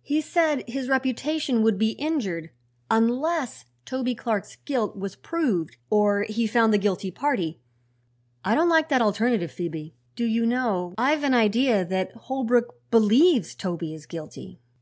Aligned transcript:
He 0.00 0.22
said 0.22 0.66
his 0.66 0.88
reputation 0.88 1.62
would 1.62 1.76
be 1.78 1.90
injured 1.98 2.48
unless 2.90 3.66
Toby 3.84 4.14
Clark's 4.14 4.56
guilt 4.64 4.96
was 4.96 5.16
proved 5.16 5.76
or 5.90 6.22
he 6.22 6.46
found 6.46 6.72
the 6.72 6.78
guilty 6.78 7.10
party. 7.10 7.60
I 8.42 8.54
don't 8.54 8.70
like 8.70 8.88
that 8.88 9.02
alternative, 9.02 9.52
Phoebe. 9.52 9.94
Do 10.14 10.24
you 10.24 10.46
know, 10.46 10.94
I've 10.96 11.24
an 11.24 11.34
idea 11.34 11.84
that 11.84 12.12
Holbrook 12.14 12.76
believes 12.90 13.54
Toby 13.54 13.92
is 13.92 14.06
guilty?" 14.06 14.60